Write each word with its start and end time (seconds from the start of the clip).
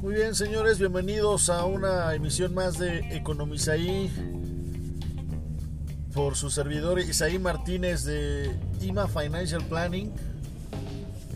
Muy 0.00 0.14
bien, 0.14 0.36
señores, 0.36 0.78
bienvenidos 0.78 1.50
a 1.50 1.64
una 1.64 2.14
emisión 2.14 2.54
más 2.54 2.78
de 2.78 3.00
Economizaí 3.16 4.12
por 6.14 6.36
su 6.36 6.50
servidor 6.50 7.00
Isaí 7.00 7.40
Martínez 7.40 8.04
de 8.04 8.56
IMA 8.80 9.08
Financial 9.08 9.64
Planning. 9.64 10.12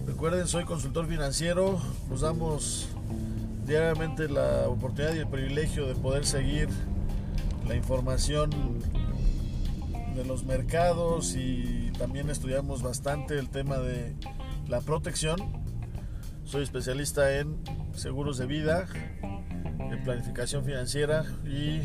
Recuerden, 0.07 0.47
soy 0.47 0.65
consultor 0.65 1.09
financiero, 1.09 1.81
nos 2.09 2.21
damos 2.21 2.87
diariamente 3.67 4.29
la 4.29 4.69
oportunidad 4.69 5.13
y 5.15 5.19
el 5.19 5.29
privilegio 5.29 5.89
de 5.89 5.97
poder 5.97 6.25
seguir 6.25 6.69
la 7.67 7.75
información 7.75 8.51
de 10.15 10.25
los 10.25 10.45
mercados 10.45 11.35
y 11.37 11.91
también 11.99 12.29
estudiamos 12.29 12.83
bastante 12.83 13.39
el 13.39 13.49
tema 13.49 13.79
de 13.79 14.15
la 14.69 14.81
protección. 14.81 15.39
Soy 16.45 16.63
especialista 16.63 17.39
en 17.39 17.63
seguros 17.95 18.39
de 18.39 18.47
vida, 18.47 18.87
en 19.23 20.03
planificación 20.05 20.65
financiera 20.65 21.25
y 21.47 21.81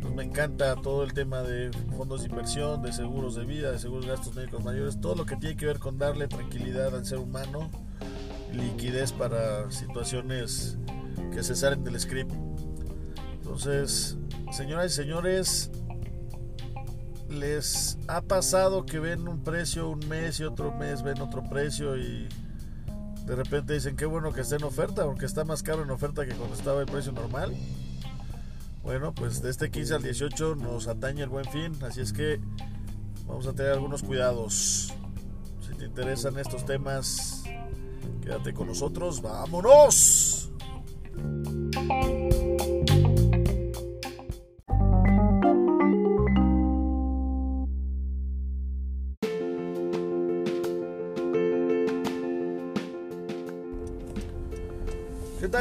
pues, 0.00 0.14
me 0.14 0.24
encanta 0.24 0.76
todo 0.76 1.02
el 1.02 1.12
tema 1.12 1.42
de 1.42 1.70
fondos 1.96 2.22
de 2.22 2.28
inversión, 2.28 2.82
de 2.82 2.92
seguros 2.92 3.34
de 3.34 3.44
vida, 3.44 3.72
de 3.72 3.78
seguros 3.78 4.06
de 4.06 4.12
gastos 4.12 4.34
médicos 4.36 4.62
mayores, 4.62 5.00
todo 5.00 5.14
lo 5.16 5.26
que 5.26 5.36
tiene 5.36 5.56
que 5.56 5.66
ver 5.66 5.78
con 5.78 5.98
darle 5.98 6.28
tranquilidad 6.28 6.94
al 6.94 7.04
ser 7.04 7.18
humano, 7.18 7.70
liquidez 8.52 9.12
para 9.12 9.70
situaciones 9.70 10.78
que 11.32 11.42
se 11.42 11.56
salen 11.56 11.82
del 11.82 11.98
script. 11.98 12.32
Entonces, 13.32 14.16
señoras 14.52 14.92
y 14.92 14.94
señores, 14.94 15.70
¿les 17.28 17.98
ha 18.08 18.22
pasado 18.22 18.86
que 18.86 18.98
ven 18.98 19.28
un 19.28 19.42
precio 19.42 19.88
un 19.88 20.06
mes 20.08 20.40
y 20.40 20.44
otro 20.44 20.72
mes 20.72 21.02
ven 21.02 21.20
otro 21.20 21.42
precio 21.42 21.96
y 21.96 22.28
de 23.26 23.34
repente 23.34 23.72
dicen 23.74 23.96
qué 23.96 24.06
bueno 24.06 24.32
que 24.32 24.42
está 24.42 24.56
en 24.56 24.64
oferta 24.64 25.04
porque 25.04 25.24
está 25.24 25.44
más 25.44 25.62
caro 25.62 25.82
en 25.82 25.90
oferta 25.90 26.26
que 26.26 26.34
cuando 26.34 26.54
estaba 26.54 26.80
el 26.80 26.86
precio 26.86 27.12
normal? 27.12 27.54
Bueno, 28.82 29.14
pues 29.14 29.40
de 29.40 29.50
este 29.50 29.70
15 29.70 29.94
al 29.94 30.02
18 30.02 30.56
nos 30.56 30.88
atañe 30.88 31.22
el 31.22 31.30
buen 31.30 31.46
fin, 31.46 31.72
así 31.82 32.02
es 32.02 32.12
que 32.12 32.38
vamos 33.26 33.46
a 33.46 33.54
tener 33.54 33.72
algunos 33.72 34.02
cuidados. 34.02 34.92
Si 35.66 35.74
te 35.74 35.86
interesan 35.86 36.38
estos 36.38 36.66
temas, 36.66 37.44
quédate 38.22 38.52
con 38.52 38.66
nosotros, 38.66 39.22
vámonos. 39.22 40.33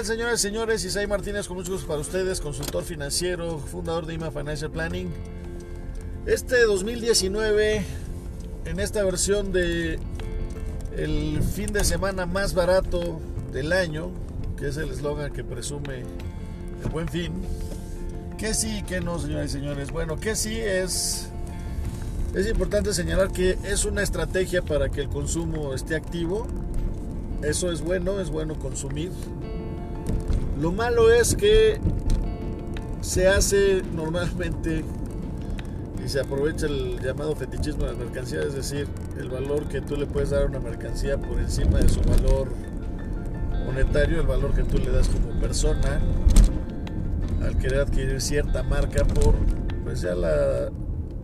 Tal 0.03 0.17
señoras 0.17 0.39
y 0.39 0.47
señores? 0.47 0.85
Isai 0.85 1.07
Martínez 1.07 1.47
con 1.47 1.55
mucho 1.55 1.71
gusto 1.71 1.87
para 1.87 2.01
ustedes, 2.01 2.41
consultor 2.41 2.83
financiero, 2.83 3.57
fundador 3.57 4.05
de 4.05 4.15
IMA 4.15 4.31
Financial 4.31 4.69
Planning. 4.69 5.09
Este 6.25 6.61
2019, 6.63 7.85
en 8.65 8.79
esta 8.81 9.03
versión 9.03 9.53
de 9.53 9.99
el 10.97 11.41
fin 11.41 11.71
de 11.71 11.85
semana 11.85 12.25
más 12.25 12.53
barato 12.53 13.21
del 13.53 13.71
año, 13.71 14.11
que 14.57 14.67
es 14.67 14.77
el 14.77 14.89
eslogan 14.89 15.31
que 15.31 15.43
presume 15.43 16.03
el 16.83 16.89
buen 16.89 17.07
fin, 17.07 17.31
que 18.37 18.53
sí 18.53 18.83
que 18.83 18.99
no, 18.99 19.19
señoras 19.19 19.51
y 19.51 19.53
señores. 19.53 19.91
Bueno, 19.91 20.19
que 20.19 20.35
sí 20.35 20.59
es... 20.59 21.29
Es 22.35 22.47
importante 22.47 22.93
señalar 22.93 23.31
que 23.31 23.57
es 23.63 23.85
una 23.85 24.01
estrategia 24.01 24.63
para 24.63 24.89
que 24.89 25.01
el 25.01 25.07
consumo 25.07 25.73
esté 25.73 25.95
activo. 25.95 26.47
Eso 27.41 27.71
es 27.71 27.81
bueno, 27.81 28.19
es 28.19 28.31
bueno 28.31 28.57
consumir, 28.57 29.11
lo 30.63 30.71
malo 30.71 31.11
es 31.11 31.35
que 31.35 31.77
se 33.01 33.27
hace 33.27 33.83
normalmente 33.93 34.85
y 36.01 36.07
se 36.07 36.21
aprovecha 36.21 36.67
el 36.67 37.01
llamado 37.01 37.35
fetichismo 37.35 37.83
de 37.83 37.91
la 37.91 37.97
mercancía, 37.97 38.43
es 38.43 38.53
decir, 38.53 38.87
el 39.19 39.27
valor 39.27 39.67
que 39.67 39.81
tú 39.81 39.97
le 39.97 40.05
puedes 40.05 40.29
dar 40.29 40.43
a 40.43 40.45
una 40.45 40.61
mercancía 40.61 41.17
por 41.17 41.37
encima 41.37 41.79
de 41.79 41.89
su 41.89 41.99
valor 41.99 42.47
monetario, 43.65 44.21
el 44.21 44.25
valor 44.25 44.53
que 44.53 44.63
tú 44.63 44.77
le 44.77 44.89
das 44.89 45.09
como 45.09 45.37
persona 45.41 45.99
al 47.41 47.57
querer 47.57 47.81
adquirir 47.81 48.21
cierta 48.21 48.63
marca 48.63 49.03
por 49.03 49.35
pues 49.83 49.99
ya 49.99 50.15
la, 50.15 50.71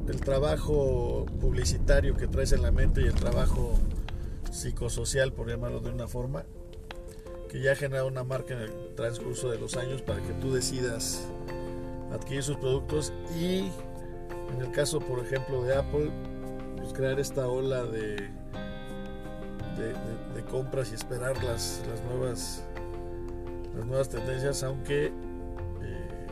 el 0.09 0.19
trabajo 0.19 1.25
publicitario 1.39 2.17
que 2.17 2.27
traes 2.27 2.51
en 2.51 2.61
la 2.61 2.71
mente 2.71 2.99
y 2.99 3.05
el 3.05 3.15
trabajo 3.15 3.79
psicosocial, 4.51 5.31
por 5.31 5.47
llamarlo 5.47 5.79
de 5.79 5.91
una 5.91 6.09
forma 6.09 6.43
que 7.49 7.59
ya 7.59 7.71
ha 7.71 7.75
generado 7.75 8.07
una 8.07 8.23
marca 8.23 8.53
en 8.53 8.61
el 8.61 8.95
transcurso 8.95 9.49
de 9.49 9.57
los 9.57 9.75
años 9.75 10.01
para 10.01 10.21
que 10.21 10.33
tú 10.33 10.53
decidas 10.53 11.27
adquirir 12.13 12.43
sus 12.43 12.57
productos 12.57 13.11
y 13.37 13.71
en 14.53 14.61
el 14.61 14.71
caso 14.71 14.99
por 14.99 15.19
ejemplo 15.19 15.63
de 15.63 15.75
Apple 15.75 16.11
pues 16.77 16.93
crear 16.93 17.19
esta 17.19 17.47
ola 17.47 17.83
de, 17.83 18.29
de, 19.77 20.43
compras 20.49 20.91
y 20.91 20.95
esperar 20.95 21.43
las, 21.43 21.83
las, 21.89 22.01
nuevas 22.03 22.63
las 23.75 23.85
nuevas 23.85 24.09
tendencias 24.09 24.63
aunque 24.63 25.07
eh, 25.07 26.27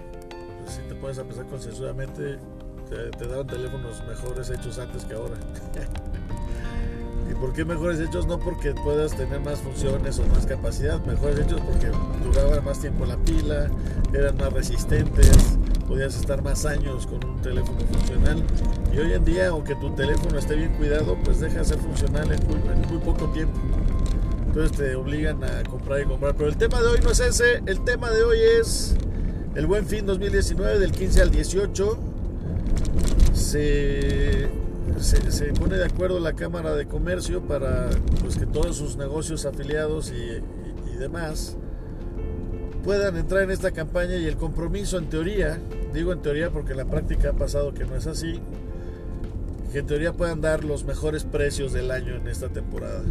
pues 0.59 0.75
si 0.75 0.81
te 0.84 0.95
pones 0.95 1.19
a 1.19 1.23
pensar 1.23 1.45
concienzudamente 1.47 2.38
te, 2.89 3.09
te 3.11 3.28
daban 3.28 3.45
teléfonos 3.45 4.01
mejores 4.07 4.49
hechos 4.49 4.79
antes 4.79 5.05
que 5.05 5.13
ahora 5.13 5.35
¿Y 7.29 7.35
por 7.35 7.53
qué 7.53 7.65
mejores 7.65 7.99
hechos? 7.99 8.25
No 8.25 8.39
porque 8.39 8.73
puedas 8.73 9.15
tener 9.15 9.39
más 9.41 9.59
funciones 9.59 10.19
o 10.19 10.25
más 10.27 10.45
capacidad, 10.45 11.03
mejores 11.05 11.39
hechos 11.39 11.61
porque 11.61 11.91
duraba 12.23 12.61
más 12.61 12.79
tiempo 12.79 13.05
la 13.05 13.17
pila, 13.17 13.69
eran 14.13 14.38
más 14.38 14.53
resistentes, 14.53 15.57
podías 15.87 16.16
estar 16.16 16.41
más 16.41 16.66
años 16.66 17.05
con 17.05 17.23
un 17.25 17.41
teléfono 17.41 17.79
funcional. 17.91 18.43
Y 18.93 18.99
hoy 18.99 19.13
en 19.13 19.25
día, 19.25 19.49
aunque 19.49 19.75
tu 19.75 19.89
teléfono 19.91 20.39
esté 20.39 20.55
bien 20.55 20.73
cuidado, 20.73 21.17
pues 21.23 21.39
deja 21.39 21.59
de 21.59 21.66
ser 21.66 21.79
funcional 21.79 22.31
en 22.31 22.47
muy, 22.47 22.55
en 22.71 22.81
muy 22.89 22.99
poco 22.99 23.27
tiempo. 23.31 23.59
Entonces 24.47 24.77
te 24.77 24.95
obligan 24.95 25.43
a 25.43 25.63
comprar 25.69 26.01
y 26.01 26.05
comprar. 26.05 26.35
Pero 26.35 26.49
el 26.49 26.57
tema 26.57 26.81
de 26.81 26.87
hoy 26.87 26.99
no 27.03 27.11
es 27.11 27.19
ese, 27.19 27.61
el 27.66 27.83
tema 27.83 28.09
de 28.09 28.23
hoy 28.23 28.37
es 28.59 28.95
el 29.55 29.67
buen 29.67 29.85
fin 29.85 30.05
2019 30.05 30.79
del 30.79 30.91
15 30.91 31.21
al 31.21 31.31
18. 31.31 31.97
Se 33.33 34.49
se, 34.99 35.53
pone 35.53 35.77
de 35.77 35.85
acuerdo 35.85 36.19
la 36.19 36.33
Cámara 36.33 36.73
de 36.75 36.87
Comercio 36.87 37.41
para 37.41 37.89
pues, 38.21 38.37
que 38.37 38.45
todos 38.45 38.77
sus 38.77 38.97
negocios 38.97 39.45
afiliados 39.45 40.11
y, 40.11 40.41
demás 40.97 41.55
puedan 42.83 43.17
entrar 43.17 43.43
en 43.43 43.51
esta 43.51 43.69
campaña 43.69 44.15
y 44.15 44.25
el 44.25 44.35
compromiso 44.35 44.97
en 44.97 45.11
teoría, 45.11 45.59
digo 45.93 46.11
en 46.11 46.23
teoría 46.23 46.49
porque 46.49 46.71
en 46.71 46.77
la 46.77 46.85
práctica 46.85 47.29
ha 47.29 47.33
pasado 47.33 47.71
que 47.71 47.85
no 47.85 47.95
es 47.95 48.07
así, 48.07 48.39
que 49.71 49.77
en 49.77 49.85
teoría 49.85 50.13
puedan 50.13 50.41
dar 50.41 50.63
los 50.63 50.85
mejores 50.85 51.23
precios 51.23 51.71
del 51.71 51.91
año 51.91 52.15
en 52.15 52.27
esta 52.27 52.49
temporada. 52.49 53.03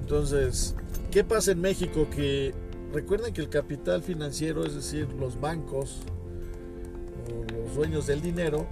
Entonces, 0.00 0.74
¿qué 1.10 1.22
pasa 1.22 1.52
en 1.52 1.60
México? 1.60 2.08
Que 2.08 2.54
recuerden 2.94 3.34
que 3.34 3.42
el 3.42 3.50
capital 3.50 4.02
financiero, 4.02 4.64
es 4.64 4.74
decir, 4.74 5.06
los 5.20 5.38
bancos 5.38 5.98
o 7.28 7.52
los 7.52 7.74
dueños 7.74 8.06
del 8.06 8.22
dinero, 8.22 8.66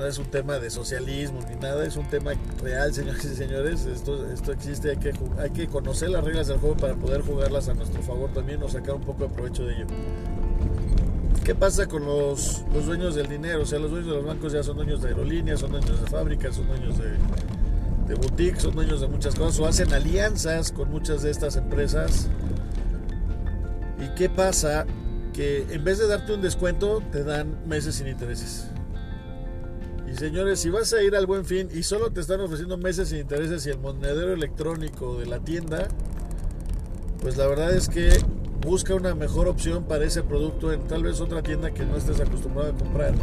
no 0.00 0.06
es 0.06 0.18
un 0.18 0.24
tema 0.24 0.58
de 0.58 0.70
socialismo 0.70 1.40
ni 1.48 1.56
nada, 1.56 1.84
es 1.84 1.96
un 1.96 2.08
tema 2.08 2.32
real, 2.62 2.94
señores 2.94 3.22
y 3.26 3.36
señores. 3.36 3.84
Esto, 3.84 4.32
esto 4.32 4.50
existe, 4.50 4.90
hay 4.90 4.96
que, 4.96 5.12
hay 5.38 5.50
que 5.50 5.68
conocer 5.68 6.08
las 6.08 6.24
reglas 6.24 6.48
del 6.48 6.56
juego 6.56 6.74
para 6.76 6.94
poder 6.94 7.20
jugarlas 7.20 7.68
a 7.68 7.74
nuestro 7.74 8.02
favor 8.02 8.32
también 8.32 8.62
o 8.62 8.68
sacar 8.68 8.94
un 8.94 9.02
poco 9.02 9.24
de 9.24 9.34
provecho 9.34 9.66
de 9.66 9.74
ello. 9.74 9.86
¿Qué 11.44 11.54
pasa 11.54 11.86
con 11.86 12.06
los, 12.06 12.64
los 12.72 12.86
dueños 12.86 13.14
del 13.14 13.28
dinero? 13.28 13.62
O 13.62 13.66
sea, 13.66 13.78
los 13.78 13.90
dueños 13.90 14.08
de 14.08 14.16
los 14.16 14.24
bancos 14.24 14.52
ya 14.52 14.62
son 14.62 14.76
dueños 14.76 15.02
de 15.02 15.08
aerolíneas, 15.08 15.60
son 15.60 15.72
dueños 15.72 16.00
de 16.00 16.06
fábricas, 16.06 16.56
son 16.56 16.66
dueños 16.68 16.96
de, 16.96 17.10
de 18.08 18.14
boutiques, 18.14 18.62
son 18.62 18.74
dueños 18.74 19.02
de 19.02 19.08
muchas 19.08 19.34
cosas 19.34 19.60
o 19.60 19.66
hacen 19.66 19.92
alianzas 19.92 20.72
con 20.72 20.90
muchas 20.90 21.20
de 21.20 21.30
estas 21.30 21.56
empresas. 21.56 22.28
¿Y 24.02 24.08
qué 24.14 24.30
pasa? 24.30 24.86
Que 25.34 25.66
en 25.70 25.84
vez 25.84 25.98
de 25.98 26.06
darte 26.06 26.32
un 26.32 26.40
descuento, 26.40 27.02
te 27.12 27.22
dan 27.22 27.54
meses 27.66 27.96
sin 27.96 28.08
intereses. 28.08 28.70
Y 30.10 30.16
señores, 30.16 30.58
si 30.58 30.70
vas 30.70 30.92
a 30.92 31.02
ir 31.02 31.14
al 31.14 31.26
buen 31.26 31.44
fin 31.44 31.68
y 31.72 31.84
solo 31.84 32.10
te 32.10 32.20
están 32.20 32.40
ofreciendo 32.40 32.76
meses 32.76 33.10
sin 33.10 33.18
intereses 33.18 33.64
y 33.66 33.70
el 33.70 33.78
monedero 33.78 34.32
electrónico 34.32 35.18
de 35.18 35.26
la 35.26 35.38
tienda, 35.38 35.86
pues 37.20 37.36
la 37.36 37.46
verdad 37.46 37.72
es 37.72 37.88
que 37.88 38.10
busca 38.60 38.94
una 38.94 39.14
mejor 39.14 39.46
opción 39.46 39.84
para 39.84 40.04
ese 40.04 40.22
producto 40.22 40.72
en 40.72 40.80
tal 40.88 41.04
vez 41.04 41.20
otra 41.20 41.42
tienda 41.42 41.70
que 41.70 41.84
no 41.84 41.96
estés 41.96 42.18
acostumbrado 42.20 42.72
a 42.72 42.74
comprar. 42.74 43.14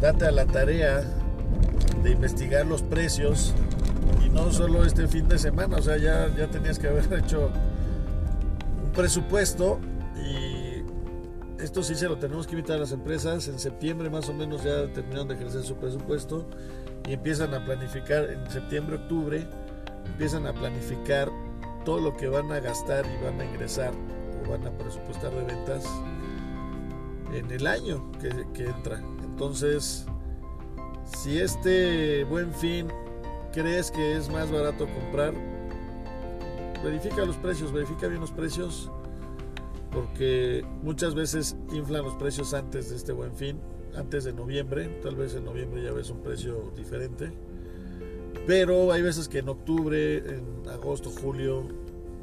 Date 0.00 0.26
a 0.26 0.30
la 0.30 0.46
tarea 0.46 1.02
de 2.02 2.10
investigar 2.12 2.64
los 2.64 2.82
precios 2.82 3.52
y 4.24 4.28
no 4.28 4.52
solo 4.52 4.84
este 4.84 5.08
fin 5.08 5.28
de 5.28 5.38
semana, 5.38 5.78
o 5.78 5.82
sea, 5.82 5.96
ya, 5.96 6.32
ya 6.36 6.46
tenías 6.46 6.78
que 6.78 6.86
haber 6.86 7.12
hecho 7.24 7.50
un 8.84 8.92
presupuesto 8.92 9.80
esto 11.68 11.82
sí 11.82 11.94
se 11.94 12.08
lo 12.08 12.16
tenemos 12.16 12.46
que 12.46 12.54
invitar 12.54 12.76
a 12.76 12.80
las 12.80 12.92
empresas. 12.92 13.46
En 13.46 13.58
septiembre 13.58 14.08
más 14.08 14.26
o 14.30 14.32
menos 14.32 14.64
ya 14.64 14.90
terminaron 14.90 15.28
de 15.28 15.34
ejercer 15.34 15.62
su 15.62 15.76
presupuesto 15.76 16.46
y 17.06 17.12
empiezan 17.12 17.52
a 17.52 17.62
planificar 17.62 18.24
en 18.24 18.50
septiembre, 18.50 18.96
octubre, 18.96 19.46
empiezan 20.06 20.46
a 20.46 20.54
planificar 20.54 21.30
todo 21.84 22.00
lo 22.00 22.16
que 22.16 22.26
van 22.26 22.50
a 22.52 22.60
gastar 22.60 23.04
y 23.04 23.22
van 23.22 23.38
a 23.38 23.44
ingresar 23.44 23.92
o 23.92 24.50
van 24.50 24.66
a 24.66 24.70
presupuestar 24.78 25.30
de 25.30 25.44
ventas 25.44 25.84
en 27.34 27.50
el 27.50 27.66
año 27.66 28.10
que, 28.12 28.30
que 28.54 28.64
entra. 28.64 29.02
Entonces, 29.22 30.06
si 31.18 31.38
este 31.38 32.24
buen 32.24 32.50
fin 32.54 32.88
crees 33.52 33.90
que 33.90 34.16
es 34.16 34.30
más 34.30 34.50
barato 34.50 34.86
comprar, 34.86 35.34
verifica 36.82 37.26
los 37.26 37.36
precios, 37.36 37.72
verifica 37.72 38.06
bien 38.06 38.22
los 38.22 38.32
precios, 38.32 38.90
porque 39.92 40.64
muchas 40.82 41.14
veces 41.14 41.56
inflan 41.72 42.04
los 42.04 42.14
precios 42.14 42.54
antes 42.54 42.90
de 42.90 42.96
este 42.96 43.12
buen 43.12 43.34
fin, 43.34 43.58
antes 43.96 44.24
de 44.24 44.32
noviembre, 44.32 44.88
tal 45.02 45.16
vez 45.16 45.34
en 45.34 45.44
noviembre 45.44 45.82
ya 45.82 45.92
ves 45.92 46.10
un 46.10 46.22
precio 46.22 46.72
diferente, 46.76 47.32
pero 48.46 48.92
hay 48.92 49.02
veces 49.02 49.28
que 49.28 49.38
en 49.38 49.48
octubre, 49.48 50.18
en 50.18 50.68
agosto, 50.68 51.10
julio, 51.10 51.64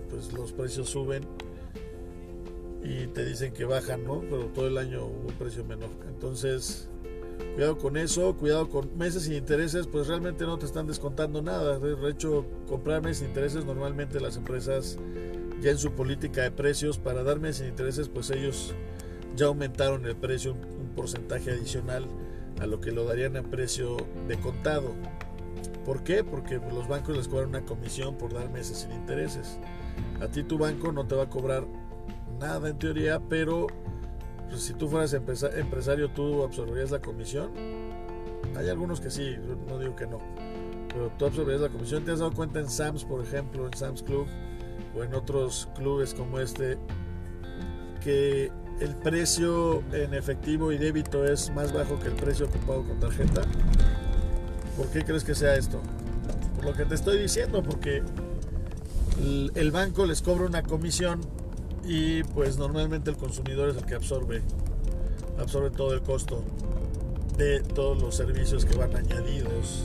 pues 0.09 0.31
los 0.33 0.51
precios 0.53 0.89
suben 0.89 1.23
y 2.83 3.07
te 3.07 3.25
dicen 3.25 3.51
que 3.51 3.65
bajan, 3.65 4.03
¿no? 4.03 4.21
Pero 4.21 4.45
todo 4.47 4.67
el 4.67 4.77
año 4.77 5.05
hubo 5.05 5.29
un 5.29 5.35
precio 5.37 5.65
menor. 5.65 5.89
Entonces, 6.07 6.87
Cuidado 7.55 7.77
con 7.77 7.95
eso, 7.95 8.35
cuidado 8.35 8.69
con 8.69 8.97
meses 8.97 9.23
sin 9.23 9.33
intereses, 9.33 9.87
pues 9.87 10.07
realmente 10.07 10.43
no 10.45 10.57
te 10.59 10.65
están 10.65 10.87
descontando 10.87 11.41
nada. 11.41 11.79
De 11.79 12.09
hecho, 12.09 12.45
comprar 12.67 13.01
meses 13.01 13.19
sin 13.19 13.27
intereses 13.27 13.65
normalmente 13.65 14.19
las 14.19 14.35
empresas 14.35 14.97
ya 15.65 15.71
en 15.71 15.79
su 15.79 15.93
política 15.93 16.43
de 16.43 16.51
precios 16.51 16.99
para 16.99 17.23
dar 17.23 17.39
meses 17.39 17.57
sin 17.57 17.69
intereses, 17.69 18.07
pues 18.07 18.29
ellos 18.29 18.75
ya 19.35 19.47
aumentaron 19.47 20.05
el 20.05 20.15
precio 20.15 20.53
un, 20.53 20.91
porcentaje 20.95 21.51
adicional 21.51 22.05
a 22.61 22.67
lo 22.67 22.79
que 22.79 22.91
lo 22.91 23.03
darían 23.03 23.35
en 23.35 23.45
precio 23.49 23.97
de 24.27 24.39
contado. 24.39 24.93
¿Por 25.83 26.03
qué? 26.03 26.23
Porque 26.23 26.61
los 26.71 26.87
bancos 26.87 27.17
les 27.17 27.27
cobran 27.27 27.49
una 27.49 27.65
comisión 27.65 28.15
por 28.15 28.31
dar 28.31 28.49
meses 28.51 28.77
sin 28.77 28.91
intereses. 28.91 29.57
A 30.21 30.27
ti 30.27 30.43
tu 30.43 30.59
banco 30.59 30.91
no 30.91 31.07
te 31.07 31.15
va 31.15 31.23
a 31.23 31.29
cobrar 31.29 31.65
nada 32.39 32.69
en 32.69 32.77
teoría, 32.77 33.19
pero 33.27 33.65
pues, 34.47 34.61
si 34.61 34.73
tú 34.75 34.87
fueras 34.87 35.13
empresario, 35.13 36.11
¿tú 36.11 36.43
absorberías 36.43 36.91
la 36.91 37.01
comisión? 37.01 37.49
Hay 38.55 38.69
algunos 38.69 39.01
que 39.01 39.09
sí, 39.09 39.35
no 39.67 39.79
digo 39.79 39.95
que 39.95 40.05
no. 40.05 40.19
Pero 40.89 41.11
tú 41.17 41.25
absorberías 41.25 41.61
la 41.61 41.69
comisión. 41.69 42.05
¿Te 42.05 42.11
has 42.11 42.19
dado 42.19 42.33
cuenta 42.33 42.59
en 42.59 42.69
Sam's, 42.69 43.03
por 43.03 43.21
ejemplo, 43.21 43.65
en 43.65 43.73
Sam's 43.73 44.03
Club 44.03 44.27
o 44.95 45.03
en 45.03 45.13
otros 45.13 45.67
clubes 45.75 46.13
como 46.13 46.39
este, 46.39 46.77
que 48.03 48.51
el 48.79 48.95
precio 48.95 49.83
en 49.93 50.13
efectivo 50.13 50.71
y 50.71 50.77
débito 50.77 51.25
es 51.25 51.49
más 51.51 51.73
bajo 51.73 51.99
que 51.99 52.07
el 52.07 52.13
precio 52.13 52.47
ocupado 52.47 52.83
con 52.83 52.99
tarjeta? 52.99 53.41
¿Por 54.77 54.87
qué 54.87 55.03
crees 55.03 55.23
que 55.23 55.35
sea 55.35 55.55
esto? 55.55 55.81
Por 56.55 56.65
lo 56.65 56.73
que 56.73 56.85
te 56.85 56.95
estoy 56.95 57.17
diciendo, 57.17 57.63
porque 57.63 58.03
el 59.55 59.71
banco 59.71 60.05
les 60.05 60.21
cobra 60.21 60.45
una 60.45 60.63
comisión 60.63 61.21
y 61.85 62.23
pues 62.23 62.57
normalmente 62.57 63.09
el 63.09 63.17
consumidor 63.17 63.69
es 63.69 63.77
el 63.77 63.85
que 63.85 63.95
absorbe 63.95 64.41
absorbe 65.39 65.69
todo 65.69 65.93
el 65.93 66.01
costo 66.01 66.43
de 67.37 67.61
todos 67.61 68.01
los 68.01 68.15
servicios 68.15 68.65
que 68.65 68.75
van 68.75 68.95
añadidos 68.95 69.83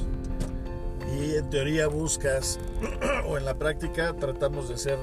y 1.13 1.37
en 1.37 1.51
teoría 1.51 1.87
buscas 1.87 2.59
o 3.27 3.39
en 3.39 3.45
la 3.45 3.55
práctica 3.55 4.15
tratamos 4.15 4.69
de 4.69 4.77
ser 4.79 4.99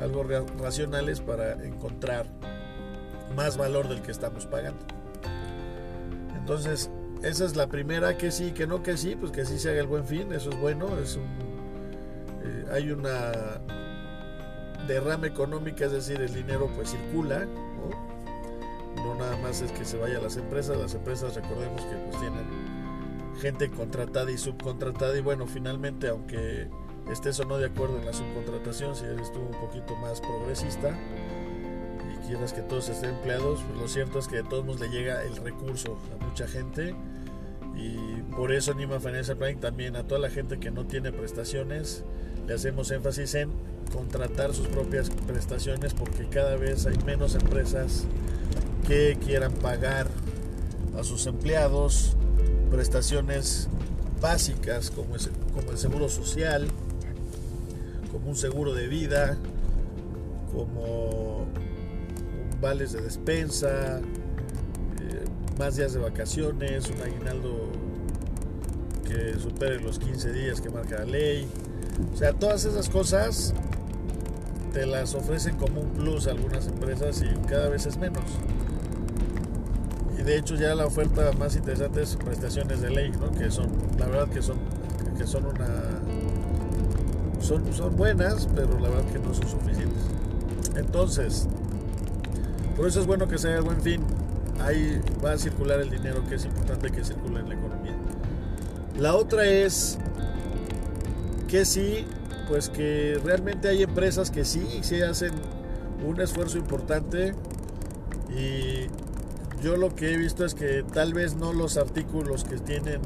algo 0.00 0.24
racionales 0.58 1.20
para 1.20 1.52
encontrar 1.64 2.26
más 3.34 3.56
valor 3.56 3.88
del 3.88 4.02
que 4.02 4.12
estamos 4.12 4.46
pagando 4.46 4.84
entonces 6.36 6.90
esa 7.22 7.44
es 7.44 7.56
la 7.56 7.66
primera 7.66 8.16
que 8.18 8.30
sí 8.30 8.52
que 8.52 8.66
no 8.66 8.82
que 8.82 8.96
sí 8.96 9.16
pues 9.16 9.32
que 9.32 9.44
sí 9.44 9.58
se 9.58 9.70
haga 9.70 9.80
el 9.80 9.86
buen 9.86 10.04
fin 10.04 10.32
eso 10.32 10.50
es 10.50 10.60
bueno 10.60 10.98
es 10.98 11.16
un 11.16 11.24
eh, 12.44 12.66
hay 12.72 12.90
una 12.90 13.32
derrama 14.86 15.26
económica, 15.26 15.86
es 15.86 15.92
decir, 15.92 16.20
el 16.20 16.32
dinero 16.32 16.70
pues 16.74 16.90
circula, 16.90 17.44
¿no? 17.44 19.04
no 19.04 19.14
nada 19.14 19.36
más 19.38 19.60
es 19.60 19.72
que 19.72 19.84
se 19.84 19.98
vaya 19.98 20.18
a 20.18 20.22
las 20.22 20.36
empresas, 20.36 20.76
las 20.76 20.94
empresas 20.94 21.34
recordemos 21.34 21.82
que 21.82 21.96
pues 21.96 22.20
tienen 22.20 22.44
gente 23.36 23.70
contratada 23.70 24.30
y 24.30 24.38
subcontratada 24.38 25.16
y 25.16 25.20
bueno, 25.20 25.46
finalmente 25.46 26.08
aunque 26.08 26.68
estés 27.10 27.38
o 27.40 27.44
no 27.44 27.58
de 27.58 27.66
acuerdo 27.66 27.98
en 27.98 28.06
la 28.06 28.12
subcontratación, 28.12 28.96
si 28.96 29.04
eres 29.04 29.32
tú 29.32 29.40
un 29.40 29.60
poquito 29.60 29.94
más 29.96 30.20
progresista 30.20 30.96
y 32.12 32.26
quieras 32.26 32.52
que 32.52 32.62
todos 32.62 32.88
estén 32.88 33.10
empleados, 33.10 33.60
pues 33.68 33.80
lo 33.80 33.88
cierto 33.88 34.18
es 34.18 34.28
que 34.28 34.36
de 34.36 34.44
todos 34.44 34.80
le 34.80 34.88
llega 34.88 35.22
el 35.22 35.36
recurso 35.36 35.98
a 36.14 36.24
mucha 36.24 36.46
gente 36.48 36.94
y 37.76 38.22
por 38.34 38.52
eso 38.52 38.74
Nima 38.74 39.00
Financial 39.00 39.36
Planning 39.36 39.60
también 39.60 39.96
a 39.96 40.04
toda 40.04 40.20
la 40.20 40.30
gente 40.30 40.58
que 40.58 40.70
no 40.70 40.86
tiene 40.86 41.12
prestaciones 41.12 42.04
le 42.46 42.54
hacemos 42.54 42.90
énfasis 42.90 43.34
en 43.34 43.50
contratar 43.92 44.54
sus 44.54 44.68
propias 44.68 45.10
prestaciones 45.26 45.94
porque 45.94 46.26
cada 46.28 46.56
vez 46.56 46.86
hay 46.86 46.96
menos 47.04 47.34
empresas 47.34 48.04
que 48.86 49.16
quieran 49.24 49.52
pagar 49.52 50.08
a 50.96 51.02
sus 51.04 51.26
empleados 51.26 52.16
prestaciones 52.66 53.68
básicas 54.20 54.90
como, 54.90 55.14
como 55.54 55.70
el 55.70 55.78
seguro 55.78 56.08
social, 56.08 56.68
como 58.12 58.30
un 58.30 58.36
seguro 58.36 58.74
de 58.74 58.88
vida, 58.88 59.36
como 60.52 61.46
vales 62.60 62.92
de 62.92 63.02
despensa, 63.02 63.98
eh, 63.98 65.24
más 65.58 65.76
días 65.76 65.92
de 65.92 66.00
vacaciones, 66.00 66.88
un 66.90 67.02
aguinaldo 67.02 67.70
que 69.06 69.38
supere 69.38 69.80
los 69.80 69.98
15 69.98 70.32
días 70.32 70.60
que 70.60 70.70
marca 70.70 70.98
la 70.98 71.04
ley. 71.04 71.48
O 72.12 72.16
sea, 72.16 72.32
todas 72.32 72.64
esas 72.64 72.88
cosas 72.88 73.54
te 74.72 74.86
las 74.86 75.14
ofrecen 75.14 75.56
como 75.56 75.80
un 75.80 75.90
plus 75.90 76.26
algunas 76.26 76.66
empresas 76.66 77.22
y 77.22 77.46
cada 77.46 77.68
vez 77.68 77.86
es 77.86 77.96
menos. 77.96 78.24
De 80.26 80.36
hecho 80.36 80.56
ya 80.56 80.74
la 80.74 80.86
oferta 80.86 81.30
más 81.38 81.54
interesante 81.56 82.02
es 82.02 82.16
prestaciones 82.16 82.80
de 82.80 82.90
ley, 82.90 83.12
¿no? 83.12 83.30
que 83.30 83.50
son, 83.50 83.70
la 83.96 84.06
verdad 84.06 84.28
que 84.28 84.42
son, 84.42 84.58
que 85.16 85.26
son 85.26 85.46
una... 85.46 85.68
Son, 87.40 87.72
son 87.72 87.96
buenas, 87.96 88.48
pero 88.54 88.78
la 88.80 88.88
verdad 88.88 89.04
que 89.12 89.20
no 89.20 89.32
son 89.32 89.48
suficientes. 89.48 90.02
Entonces, 90.74 91.46
por 92.76 92.88
eso 92.88 93.00
es 93.00 93.06
bueno 93.06 93.28
que 93.28 93.38
sea 93.38 93.60
buen 93.60 93.80
fin. 93.80 94.02
Ahí 94.60 95.00
va 95.24 95.32
a 95.32 95.38
circular 95.38 95.78
el 95.80 95.90
dinero, 95.90 96.24
que 96.28 96.34
es 96.34 96.44
importante 96.44 96.90
que 96.90 97.04
circule 97.04 97.40
en 97.40 97.48
la 97.48 97.54
economía. 97.54 97.94
La 98.98 99.14
otra 99.14 99.46
es 99.46 99.96
que 101.46 101.64
sí 101.64 102.04
pues 102.48 102.68
que 102.68 103.20
realmente 103.24 103.68
hay 103.68 103.82
empresas 103.82 104.30
que 104.30 104.44
sí, 104.44 104.64
sí 104.82 105.02
hacen 105.02 105.32
un 106.06 106.20
esfuerzo 106.20 106.58
importante 106.58 107.34
y 108.30 108.65
yo 109.62 109.76
lo 109.76 109.94
que 109.94 110.12
he 110.12 110.16
visto 110.16 110.44
es 110.44 110.54
que 110.54 110.82
tal 110.82 111.14
vez 111.14 111.36
no 111.36 111.52
los 111.52 111.76
artículos 111.76 112.44
que 112.44 112.56
tienen 112.58 113.00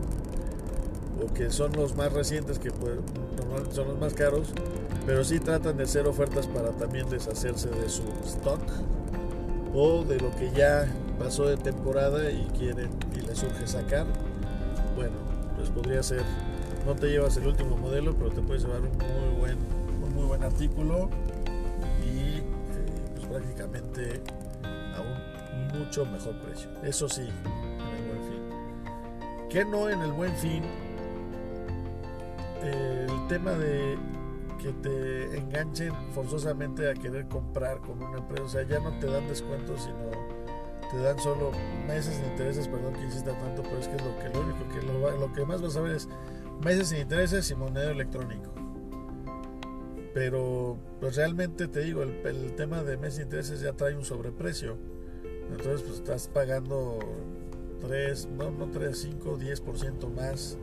o 1.23 1.33
que 1.33 1.51
son 1.51 1.73
los 1.73 1.97
más 1.97 2.13
recientes, 2.13 2.59
que 2.59 2.71
pues, 2.71 2.95
son 3.73 3.89
los 3.89 3.99
más 3.99 4.15
caros, 4.15 4.49
pero 5.07 5.25
sí 5.25 5.41
tratan 5.41 5.77
de 5.77 5.85
hacer 5.85 6.07
ofertas 6.07 6.47
para 6.47 6.71
también 6.71 7.09
deshacerse 7.09 7.69
de 7.69 7.89
su 7.89 8.03
stock 8.25 8.61
o 9.75 10.05
de 10.05 10.19
lo 10.19 10.31
que 10.37 10.51
ya 10.53 10.87
pasó 11.19 11.47
de 11.47 11.57
temporada 11.57 12.31
y 12.31 12.47
quieren 12.59 12.91
y 13.15 13.21
les 13.21 13.39
surge 13.39 13.67
sacar. 13.67 14.07
Bueno, 14.97 15.17
pues 15.57 15.71
podría 15.71 16.03
ser 16.03 16.23
no 16.87 16.95
te 16.95 17.09
llevas 17.09 17.37
el 17.37 17.47
último 17.47 17.77
modelo, 17.77 18.15
pero 18.15 18.31
te 18.31 18.41
puedes 18.41 18.65
llevar 18.65 18.81
un 18.81 18.97
muy 18.97 19.39
buen, 19.39 19.59
un 20.03 20.15
muy 20.15 20.25
buen 20.25 20.43
artículo 20.43 21.11
y 22.03 22.39
eh, 22.39 22.43
pues 23.15 23.27
prácticamente 23.27 24.23
a 24.65 25.01
un 25.01 25.40
mucho 25.73 26.07
mejor 26.07 26.35
precio. 26.41 26.71
Eso 26.83 27.09
sí, 27.09 27.23
en 27.23 27.97
el 27.97 28.09
buen 28.09 28.23
fin. 28.29 29.49
Que 29.49 29.65
no 29.65 29.89
en 29.89 30.01
el 30.01 30.13
buen 30.13 30.35
fin, 30.37 30.63
el 32.63 33.27
tema 33.29 33.53
de 33.53 33.97
que 34.63 34.73
te 34.75 35.39
enganchen 35.39 35.93
forzosamente 36.13 36.91
a 36.91 36.95
querer 36.95 37.27
comprar 37.29 37.79
con 37.81 38.03
una 38.03 38.19
empresa, 38.19 38.45
o 38.45 38.49
sea, 38.49 38.63
ya 38.63 38.79
no 38.79 38.99
te 38.99 39.07
dan 39.07 39.27
descuentos, 39.27 39.83
sino 39.83 40.11
te 40.91 40.99
dan 40.99 41.19
solo 41.19 41.53
meses 41.87 42.21
de 42.21 42.27
intereses, 42.27 42.69
perdón 42.69 42.95
que 42.95 43.05
insista 43.05 43.33
tanto, 43.39 43.63
pero 43.63 43.79
es 43.79 43.89
que 43.89 43.97
es 43.97 44.05
lo 44.05 44.19
que 44.19 44.29
lo 44.29 44.41
único 44.41 44.69
que 44.69 45.19
lo, 45.19 45.33
que 45.33 45.45
más 45.47 45.63
vas 45.63 45.77
a 45.77 45.81
ver 45.81 45.97
es 45.97 46.09
meses 46.63 46.89
sin 46.89 46.99
intereses 46.99 47.51
y 47.51 47.55
moneda 47.55 47.91
electrónico. 47.91 48.51
Pero 50.13 50.77
pues 51.01 51.17
realmente 51.17 51.69
te 51.69 51.81
digo, 51.81 52.03
el, 52.03 52.55
tema 52.57 52.83
de 52.83 52.97
meses 52.97 53.15
sin 53.15 53.25
intereses 53.25 53.61
ya 53.61 53.73
trae 53.73 53.95
un 53.95 54.05
sobreprecio. 54.05 54.77
Entonces 55.51 55.83
pues 55.83 55.99
estás 55.99 56.29
pagando 56.29 56.99
3, 57.81 58.29
no, 58.37 58.51
no 58.51 58.71
3, 58.71 58.97
5, 58.99 59.39
10% 59.39 60.15
más, 60.15 60.57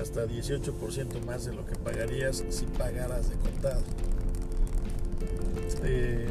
hasta 0.00 0.26
18% 0.26 1.24
más 1.24 1.44
de 1.46 1.54
lo 1.54 1.64
que 1.66 1.76
pagarías 1.76 2.44
si 2.48 2.66
pagaras 2.66 3.30
de 3.30 3.36
contado. 3.36 3.82
Eh, 5.84 6.26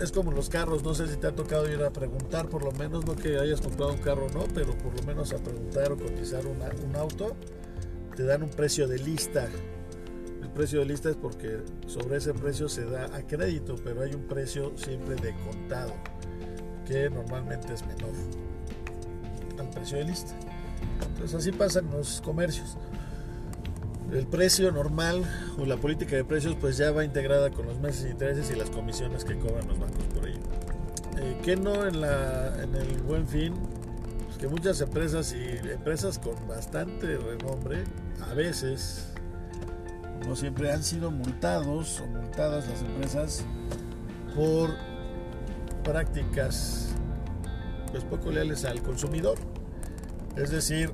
es 0.00 0.12
como 0.12 0.30
los 0.30 0.48
carros, 0.48 0.84
no 0.84 0.94
sé 0.94 1.08
si 1.08 1.16
te 1.16 1.26
ha 1.26 1.34
tocado 1.34 1.68
ir 1.70 1.82
a 1.82 1.90
preguntar, 1.90 2.48
por 2.48 2.62
lo 2.62 2.72
menos, 2.72 3.04
no 3.04 3.16
que 3.16 3.38
hayas 3.38 3.60
comprado 3.60 3.92
un 3.92 3.98
carro 3.98 4.28
no, 4.32 4.44
pero 4.54 4.76
por 4.78 4.94
lo 4.94 5.02
menos 5.02 5.32
a 5.32 5.38
preguntar 5.38 5.92
o 5.92 5.96
cotizar 5.96 6.44
un 6.46 6.96
auto, 6.96 7.34
te 8.16 8.24
dan 8.24 8.42
un 8.42 8.50
precio 8.50 8.86
de 8.86 8.98
lista. 8.98 9.48
El 10.42 10.50
precio 10.50 10.80
de 10.80 10.86
lista 10.86 11.10
es 11.10 11.16
porque 11.16 11.58
sobre 11.86 12.18
ese 12.18 12.32
precio 12.32 12.68
se 12.68 12.84
da 12.84 13.14
a 13.14 13.26
crédito, 13.26 13.76
pero 13.82 14.02
hay 14.02 14.14
un 14.14 14.22
precio 14.22 14.72
siempre 14.76 15.16
de 15.16 15.34
contado, 15.44 15.92
que 16.88 17.10
normalmente 17.10 17.72
es 17.72 17.86
menor 17.86 18.10
al 19.58 19.68
precio 19.70 19.98
de 19.98 20.04
lista. 20.04 20.32
Entonces 21.02 21.34
así 21.34 21.52
pasan 21.52 21.90
los 21.90 22.20
comercios 22.20 22.76
el 24.12 24.26
precio 24.26 24.72
normal 24.72 25.22
o 25.58 25.66
la 25.66 25.76
política 25.76 26.16
de 26.16 26.24
precios 26.24 26.56
pues 26.58 26.76
ya 26.76 26.90
va 26.90 27.04
integrada 27.04 27.50
con 27.50 27.66
los 27.66 27.78
meses 27.78 28.04
de 28.04 28.10
intereses 28.10 28.50
y 28.50 28.58
las 28.58 28.70
comisiones 28.70 29.24
que 29.24 29.38
cobran 29.38 29.68
los 29.68 29.78
bancos 29.78 30.04
por 30.14 30.26
ello. 30.26 30.38
Eh, 31.18 31.38
que 31.42 31.56
no 31.56 31.86
en, 31.86 31.96
en 31.96 32.74
el 32.74 33.02
buen 33.02 33.26
fin? 33.26 33.54
Pues 34.26 34.38
que 34.38 34.48
muchas 34.48 34.80
empresas 34.80 35.34
y 35.34 35.68
empresas 35.68 36.18
con 36.18 36.34
bastante 36.46 37.18
renombre 37.18 37.84
a 38.30 38.34
veces 38.34 39.08
no 40.26 40.34
siempre 40.36 40.72
han 40.72 40.82
sido 40.82 41.10
multados 41.10 42.00
o 42.00 42.06
multadas 42.06 42.66
las 42.68 42.80
empresas 42.82 43.44
por 44.34 44.70
prácticas 45.88 46.88
pues 47.90 48.04
poco 48.04 48.30
leales 48.30 48.66
al 48.66 48.82
consumidor. 48.82 49.38
Es 50.36 50.50
decir, 50.50 50.90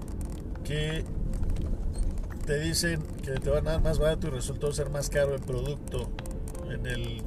que 0.62 1.04
te 2.46 2.60
dicen 2.60 3.02
que 3.22 3.32
te 3.32 3.50
van 3.50 3.66
a 3.66 3.72
dar 3.72 3.82
más 3.82 3.98
barato 3.98 4.28
y 4.28 4.30
resultó 4.30 4.72
ser 4.72 4.90
más 4.90 5.10
caro 5.10 5.34
el 5.34 5.40
producto 5.40 6.08
en 6.70 6.86
el, 6.86 7.22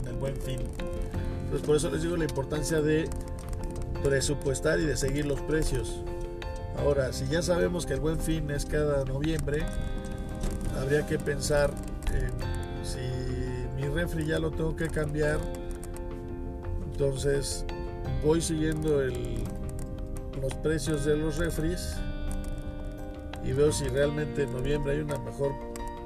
en 0.00 0.06
el 0.06 0.14
buen 0.14 0.36
fin. 0.36 0.60
Entonces 1.44 1.66
por 1.66 1.76
eso 1.76 1.90
les 1.90 2.02
digo 2.02 2.16
la 2.16 2.24
importancia 2.24 2.80
de 2.80 3.08
presupuestar 4.02 4.80
y 4.80 4.86
de 4.86 4.96
seguir 4.96 5.26
los 5.26 5.40
precios. 5.42 6.02
Ahora, 6.78 7.12
si 7.12 7.26
ya 7.26 7.42
sabemos 7.42 7.84
que 7.84 7.92
el 7.92 8.00
buen 8.00 8.18
fin 8.18 8.50
es 8.50 8.64
cada 8.64 9.04
noviembre, 9.04 9.62
habría 10.80 11.04
que 11.04 11.18
pensar 11.18 11.70
en 12.14 12.32
si 12.82 12.98
mi 13.76 13.88
refri 13.88 14.24
ya 14.24 14.38
lo 14.38 14.50
tengo 14.50 14.74
que 14.74 14.88
cambiar, 14.88 15.38
entonces 17.02 17.64
voy 18.24 18.40
siguiendo 18.40 19.02
los 20.40 20.54
precios 20.62 21.04
de 21.04 21.16
los 21.16 21.36
refris 21.36 21.96
y 23.42 23.50
veo 23.50 23.72
si 23.72 23.88
realmente 23.88 24.44
en 24.44 24.52
noviembre 24.52 24.92
hay 24.92 25.00
una 25.00 25.18
mejor 25.18 25.52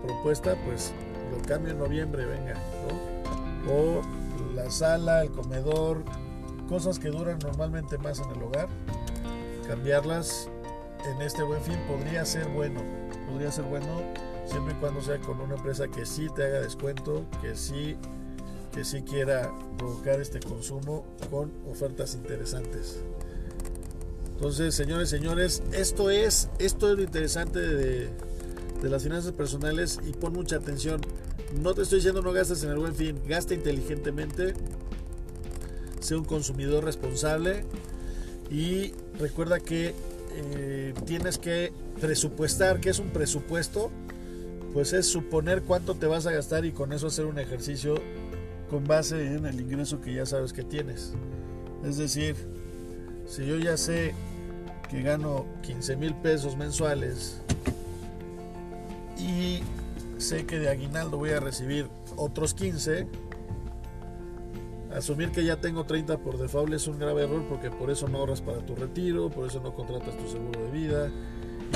propuesta, 0.02 0.56
pues 0.64 0.94
lo 1.30 1.46
cambio 1.46 1.72
en 1.72 1.80
noviembre, 1.80 2.24
venga. 2.24 2.54
O 3.70 4.00
la 4.54 4.70
sala, 4.70 5.20
el 5.20 5.30
comedor, 5.32 6.02
cosas 6.66 6.98
que 6.98 7.08
duran 7.08 7.38
normalmente 7.40 7.98
más 7.98 8.20
en 8.20 8.30
el 8.30 8.42
hogar, 8.42 8.68
cambiarlas 9.68 10.48
en 11.04 11.20
este 11.20 11.42
buen 11.42 11.60
fin 11.60 11.76
podría 11.86 12.24
ser 12.24 12.48
bueno, 12.48 12.80
podría 13.28 13.52
ser 13.52 13.66
bueno 13.66 14.00
siempre 14.46 14.72
y 14.72 14.76
cuando 14.76 15.02
sea 15.02 15.18
con 15.18 15.42
una 15.42 15.56
empresa 15.56 15.88
que 15.88 16.06
sí 16.06 16.28
te 16.34 16.44
haga 16.44 16.60
descuento, 16.62 17.26
que 17.42 17.54
sí 17.54 17.98
que 18.76 18.84
sí 18.84 19.00
quiera 19.00 19.50
provocar 19.78 20.20
este 20.20 20.38
consumo 20.38 21.06
con 21.30 21.50
ofertas 21.66 22.14
interesantes. 22.14 22.98
Entonces, 24.32 24.74
señores, 24.74 25.08
señores, 25.08 25.62
esto 25.72 26.10
es, 26.10 26.50
esto 26.58 26.92
es 26.92 26.98
lo 26.98 27.02
interesante 27.02 27.58
de, 27.58 28.10
las 28.82 29.02
finanzas 29.02 29.32
personales 29.32 29.98
y 30.06 30.12
pon 30.12 30.34
mucha 30.34 30.56
atención. 30.56 31.00
No 31.60 31.74
te 31.74 31.82
estoy 31.82 31.98
diciendo 31.98 32.20
no 32.20 32.32
gastes 32.32 32.62
en 32.64 32.70
el 32.70 32.76
buen 32.76 32.94
fin, 32.94 33.18
gasta 33.26 33.54
inteligentemente, 33.54 34.52
sé 36.00 36.14
un 36.14 36.26
consumidor 36.26 36.84
responsable 36.84 37.64
y 38.50 38.92
recuerda 39.18 39.58
que 39.58 39.94
eh, 40.34 40.92
tienes 41.06 41.38
que 41.38 41.72
presupuestar, 42.00 42.78
¿qué 42.80 42.90
es 42.90 42.98
un 42.98 43.08
presupuesto? 43.08 43.90
Pues 44.74 44.92
es 44.92 45.06
suponer 45.06 45.62
cuánto 45.62 45.94
te 45.94 46.06
vas 46.06 46.26
a 46.26 46.30
gastar 46.30 46.66
y 46.66 46.72
con 46.72 46.92
eso 46.92 47.06
hacer 47.06 47.24
un 47.24 47.38
ejercicio 47.38 47.94
con 48.70 48.84
base 48.84 49.34
en 49.34 49.46
el 49.46 49.60
ingreso 49.60 50.00
que 50.00 50.14
ya 50.14 50.26
sabes 50.26 50.52
que 50.52 50.62
tienes. 50.62 51.14
Es 51.84 51.98
decir, 51.98 52.36
si 53.26 53.46
yo 53.46 53.58
ya 53.58 53.76
sé 53.76 54.14
que 54.88 55.02
gano 55.02 55.46
15 55.62 55.96
mil 55.96 56.14
pesos 56.14 56.56
mensuales 56.56 57.40
y 59.18 59.60
sé 60.18 60.46
que 60.46 60.58
de 60.58 60.68
aguinaldo 60.68 61.18
voy 61.18 61.30
a 61.30 61.40
recibir 61.40 61.88
otros 62.16 62.54
15, 62.54 63.06
asumir 64.94 65.30
que 65.30 65.44
ya 65.44 65.60
tengo 65.60 65.84
30 65.84 66.18
por 66.18 66.38
default 66.38 66.72
es 66.72 66.86
un 66.86 66.98
grave 66.98 67.24
error 67.24 67.44
porque 67.48 67.70
por 67.70 67.90
eso 67.90 68.08
no 68.08 68.18
ahorras 68.18 68.40
para 68.40 68.64
tu 68.64 68.74
retiro, 68.74 69.28
por 69.28 69.46
eso 69.46 69.60
no 69.60 69.74
contratas 69.74 70.16
tu 70.16 70.28
seguro 70.28 70.60
de 70.64 70.70
vida 70.70 71.10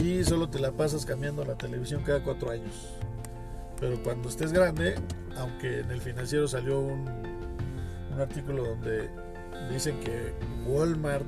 y 0.03 0.25
solo 0.25 0.49
te 0.49 0.59
la 0.59 0.73
pasas 0.73 1.05
cambiando 1.05 1.45
la 1.45 1.57
televisión 1.57 2.03
cada 2.05 2.23
cuatro 2.23 2.51
años. 2.51 2.95
Pero 3.81 4.03
cuando 4.03 4.29
estés 4.29 4.53
grande, 4.53 4.95
aunque 5.37 5.81
en 5.81 5.91
el 5.91 6.01
financiero 6.01 6.47
salió 6.47 6.81
un, 6.81 7.09
un 8.13 8.21
artículo 8.21 8.65
donde 8.65 9.09
dicen 9.73 9.99
que 10.01 10.33
Walmart 10.67 11.27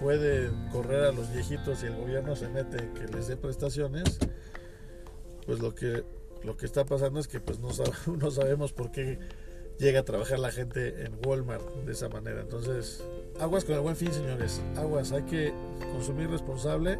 puede 0.00 0.50
correr 0.72 1.04
a 1.04 1.12
los 1.12 1.32
viejitos 1.32 1.82
y 1.82 1.86
el 1.86 1.96
gobierno 1.96 2.34
se 2.36 2.48
mete 2.48 2.90
que 2.94 3.06
les 3.12 3.28
dé 3.28 3.36
prestaciones, 3.36 4.18
pues 5.44 5.60
lo 5.60 5.74
que 5.74 6.04
lo 6.44 6.56
que 6.56 6.66
está 6.66 6.84
pasando 6.84 7.20
es 7.20 7.28
que 7.28 7.40
pues 7.40 7.58
no, 7.58 7.68
no 8.16 8.30
sabemos 8.30 8.72
por 8.72 8.90
qué 8.90 9.18
llega 9.78 10.00
a 10.00 10.04
trabajar 10.04 10.38
la 10.38 10.50
gente 10.50 11.04
en 11.04 11.18
Walmart 11.24 11.64
de 11.84 11.92
esa 11.92 12.08
manera. 12.08 12.40
Entonces, 12.40 13.02
aguas 13.40 13.64
con 13.64 13.74
el 13.76 13.80
buen 13.80 13.96
fin, 13.96 14.12
señores. 14.12 14.60
Aguas, 14.76 15.12
hay 15.12 15.22
que 15.22 15.52
consumir 15.92 16.28
responsable 16.30 16.98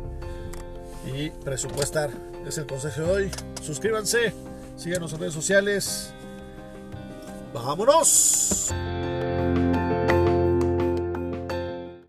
y 1.14 1.30
presupuestar. 1.30 2.10
Es 2.46 2.58
el 2.58 2.66
consejo 2.66 3.02
de 3.02 3.10
hoy. 3.10 3.30
Suscríbanse, 3.62 4.32
síganos 4.76 5.12
en 5.12 5.20
redes 5.20 5.34
sociales. 5.34 6.12
¡Vámonos! 7.52 8.72